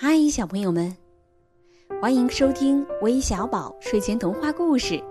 [0.00, 0.96] 嗨，小朋友们，
[2.00, 5.02] 欢迎收听微小宝睡前童话故事。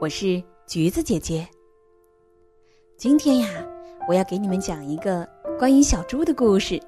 [0.00, 1.44] 我是橘子姐姐。
[2.96, 3.48] 今天呀，
[4.08, 5.28] 我要给你们讲一个
[5.58, 6.80] 关于小猪的故事，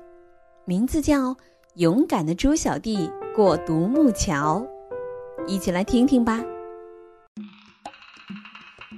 [0.65, 1.35] 名字叫
[1.75, 4.65] 《勇敢的猪小弟过独木桥》。
[5.49, 6.41] 一起来听听吧。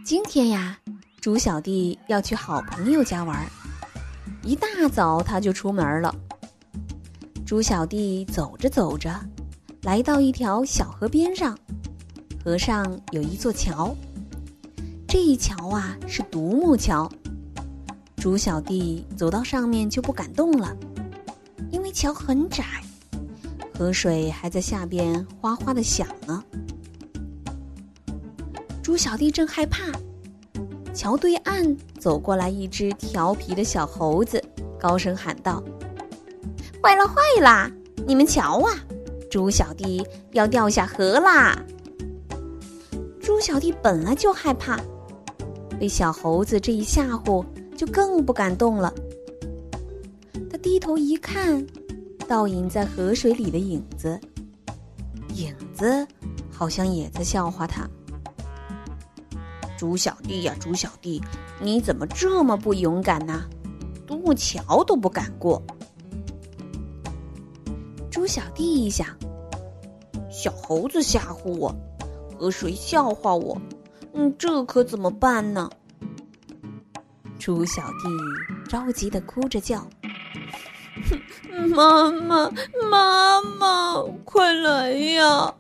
[0.05, 0.79] 今天呀，
[1.23, 3.47] 猪小弟要去好朋友家玩，
[4.43, 6.15] 一大早他就出门了。
[7.53, 9.15] 猪小弟走着走着，
[9.83, 11.55] 来到一条小河边上，
[12.43, 13.95] 河上有一座桥。
[15.07, 17.07] 这一桥啊是独木桥。
[18.17, 20.75] 猪小弟走到上面就不敢动了，
[21.71, 22.65] 因为桥很窄，
[23.75, 26.43] 河水还在下边哗哗的响呢。
[28.83, 29.93] 猪小弟正害怕，
[30.95, 34.43] 桥对岸走过来一只调皮的小猴子，
[34.81, 35.63] 高声喊道。
[36.83, 37.71] 坏了坏了！
[38.05, 38.75] 你们瞧啊，
[39.31, 41.57] 猪小弟要掉下河啦！
[43.21, 44.81] 猪小弟本来就害怕，
[45.79, 48.93] 被小猴子这一吓唬，就更不敢动了。
[50.51, 51.65] 他低头一看，
[52.27, 54.19] 倒影在河水里的影子，
[55.37, 56.05] 影子
[56.51, 57.89] 好像也在笑话他。
[59.79, 61.23] 猪小弟呀，猪小弟，
[61.61, 63.45] 你怎么这么不勇敢呢？
[64.05, 65.63] 独木桥都不敢过。
[68.23, 69.05] 猪小弟一想，
[70.31, 71.75] 小猴子吓唬我，
[72.39, 73.61] 河水笑话我，
[74.15, 75.69] 嗯，这可怎么办呢？
[77.37, 79.85] 猪小弟着急的哭着叫
[81.75, 82.49] ：“妈妈，
[82.89, 85.53] 妈妈，快来呀！”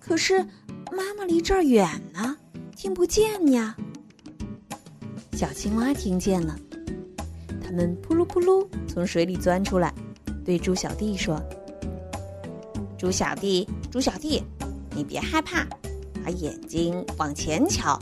[0.00, 0.42] 可是
[0.90, 2.36] 妈妈离这儿远呢，
[2.74, 3.76] 听不见呀。
[5.34, 6.58] 小青蛙听见了，
[7.64, 9.94] 它们扑噜扑噜从水里钻出来。
[10.44, 11.40] 对猪小弟说
[12.98, 14.42] ：“猪小弟，猪小弟，
[14.94, 15.66] 你别害怕，
[16.22, 17.98] 把眼睛往前瞧，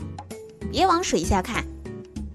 [0.69, 1.63] 别往水下看。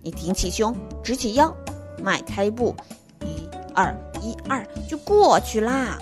[0.03, 1.55] 你挺起胸，直起腰，
[2.03, 2.75] 迈开步，
[3.21, 5.99] 一二一二，就过去啦。”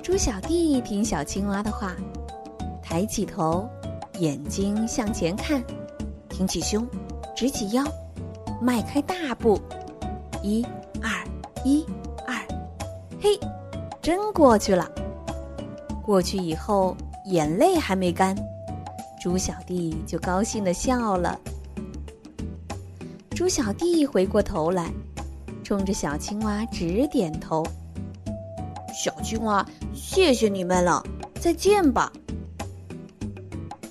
[0.00, 1.96] 猪小弟听小青蛙的话，
[2.82, 3.68] 抬起头，
[4.18, 5.60] 眼睛向前看，
[6.28, 6.86] 挺起胸，
[7.34, 7.84] 直起腰，
[8.60, 9.60] 迈开大步，
[10.42, 10.64] 一。
[11.64, 11.84] 一、
[12.26, 12.34] 二，
[13.20, 13.38] 嘿，
[14.00, 14.90] 真过去了。
[16.04, 16.96] 过去以后，
[17.26, 18.36] 眼泪还没干，
[19.22, 21.38] 猪小弟就高兴的笑了。
[23.30, 24.92] 猪小弟回过头来，
[25.62, 27.64] 冲着小青蛙直点头。
[28.92, 29.64] 小青蛙，
[29.94, 31.02] 谢谢你们了，
[31.40, 32.12] 再见吧。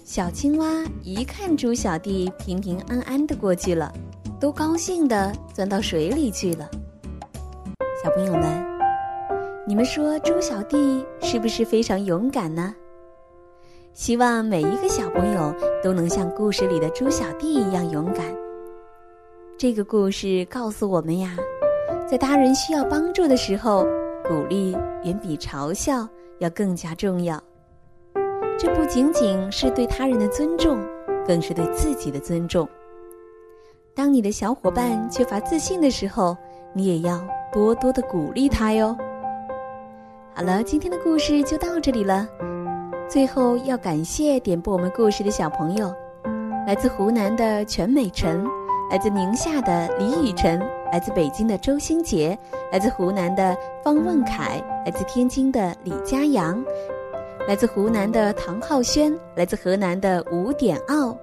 [0.04, 0.68] 小青蛙
[1.04, 3.94] 一看猪小弟平平安安的过去了，
[4.42, 6.70] 都高兴的钻到水里去了。
[8.04, 8.44] 小朋友们，
[9.64, 12.74] 你们说猪小弟是不是非常勇敢呢？
[13.94, 15.54] 希望每一个小朋友
[15.84, 18.26] 都能像故事里的猪小弟一样勇敢。
[19.56, 21.38] 这个故事告诉我们呀，
[22.10, 23.86] 在他人需要帮助的时候，
[24.28, 26.08] 鼓励远比嘲笑
[26.40, 27.40] 要更加重要。
[28.58, 30.80] 这不仅仅是对他人的尊重，
[31.28, 32.68] 更是对自己的尊重。
[33.94, 36.36] 当你的小伙伴缺乏自信的时候，
[36.74, 37.22] 你也要。
[37.54, 38.96] 多多的鼓励他哟。
[40.34, 42.26] 好了，今天的故事就到这里了。
[43.10, 45.94] 最后要感谢点播我们故事的小朋友，
[46.66, 48.42] 来自湖南的全美晨，
[48.90, 50.62] 来自宁夏的李雨晨，
[50.94, 52.40] 来自北京的周星杰，
[52.72, 56.64] 来自湖南的方问凯，来自天津的李佳阳，
[57.50, 61.14] 来自湖南的唐浩轩，来自河南的吴点奥。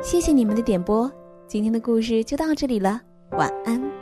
[0.00, 1.10] 谢谢你们的点播，
[1.48, 3.00] 今天的故事就到这里了，
[3.32, 3.95] 晚安。